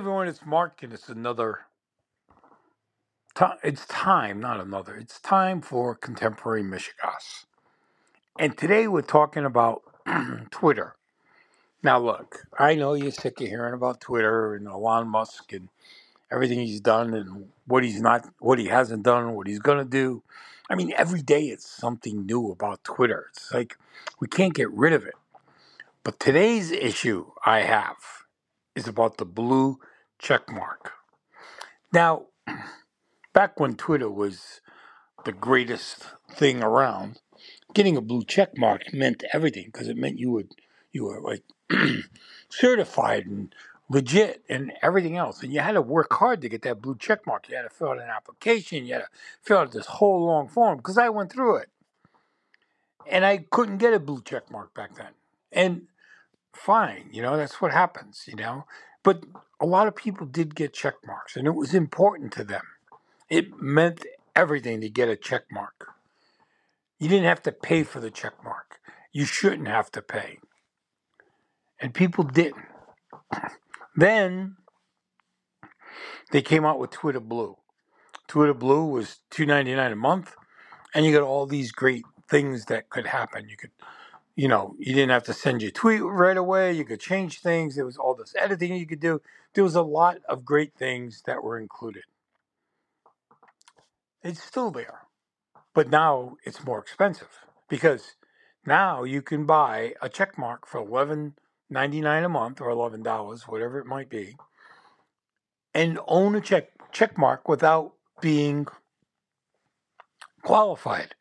[0.00, 1.58] everyone, it's Mark, and it's another.
[3.34, 4.94] Time, it's time, not another.
[4.96, 7.44] It's time for contemporary Mishegoss.
[8.38, 9.82] And today we're talking about
[10.50, 10.96] Twitter.
[11.82, 15.68] Now, look, I know you're sick of hearing about Twitter and Elon Musk and
[16.32, 19.84] everything he's done and what he's not, what he hasn't done, what he's going to
[19.84, 20.22] do.
[20.70, 23.26] I mean, every day it's something new about Twitter.
[23.34, 23.76] It's like
[24.18, 25.14] we can't get rid of it.
[26.04, 27.96] But today's issue I have
[28.74, 29.78] is about the blue
[30.20, 30.92] check mark.
[31.92, 32.26] Now,
[33.32, 34.60] back when Twitter was
[35.24, 37.20] the greatest thing around,
[37.74, 40.52] getting a blue check mark meant everything because it meant you would
[40.92, 41.42] you were like
[42.48, 43.54] certified and
[43.88, 45.42] legit and everything else.
[45.42, 47.48] And you had to work hard to get that blue check mark.
[47.48, 48.86] You had to fill out an application.
[48.86, 49.08] You had to
[49.42, 51.68] fill out this whole long form because I went through it.
[53.10, 55.12] And I couldn't get a blue check mark back then.
[55.50, 55.82] And
[56.52, 58.66] fine, you know, that's what happens, you know.
[59.02, 59.24] But
[59.60, 62.64] a lot of people did get check marks and it was important to them.
[63.28, 65.88] It meant everything to get a check mark.
[66.98, 68.78] You didn't have to pay for the check mark.
[69.12, 70.38] You shouldn't have to pay.
[71.80, 72.66] And people didn't.
[73.96, 74.56] Then
[76.30, 77.56] they came out with Twitter Blue.
[78.28, 80.36] Twitter Blue was two ninety nine a month,
[80.94, 83.48] and you got all these great things that could happen.
[83.48, 83.70] You could,
[84.36, 86.72] you know, you didn't have to send your tweet right away.
[86.72, 87.76] You could change things.
[87.76, 89.20] There was all this editing you could do.
[89.54, 92.04] There was a lot of great things that were included.
[94.22, 95.06] It's still there,
[95.74, 97.28] but now it's more expensive
[97.68, 98.16] because
[98.66, 101.34] now you can buy a check mark for eleven
[101.70, 104.36] ninety nine a month or eleven dollars, whatever it might be,
[105.74, 108.66] and own a check check mark without being
[110.42, 111.14] qualified.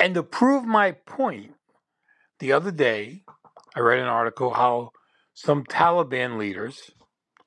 [0.00, 1.54] And to prove my point,
[2.42, 3.22] the other day
[3.76, 4.90] I read an article how
[5.32, 6.90] some Taliban leaders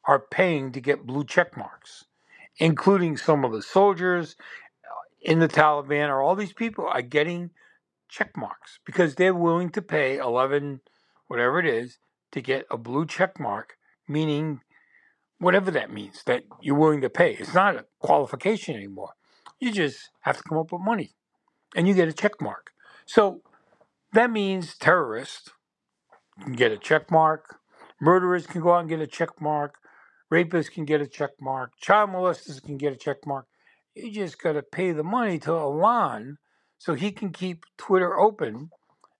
[0.05, 2.05] are paying to get blue check marks,
[2.59, 4.37] including some of the soldiers
[4.85, 6.07] uh, in the Taliban.
[6.07, 7.49] Or all these people are getting
[8.07, 8.79] check marks?
[8.85, 10.79] Because they're willing to pay 11
[11.27, 11.97] whatever it is
[12.31, 13.77] to get a blue check mark
[14.07, 14.61] meaning
[15.39, 17.33] whatever that means that you're willing to pay.
[17.33, 19.11] It's not a qualification anymore.
[19.59, 21.15] You just have to come up with money
[21.75, 22.71] and you get a check mark.
[23.05, 23.41] So
[24.15, 25.51] that means terrorists
[26.43, 27.59] can get a check mark
[28.01, 29.75] murderers can go out and get a check mark
[30.33, 33.45] rapists can get a check mark child molesters can get a check mark
[33.95, 36.37] you just got to pay the money to Elon
[36.77, 38.69] so he can keep Twitter open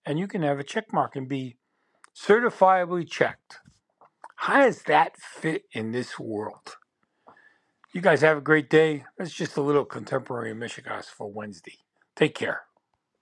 [0.05, 1.55] and you can have a check mark and be
[2.15, 3.59] certifiably checked.
[4.35, 6.75] How does that fit in this world?
[7.93, 9.05] You guys have a great day.
[9.17, 11.77] That's just a little contemporary Mishegoss for Wednesday.
[12.15, 12.63] Take care.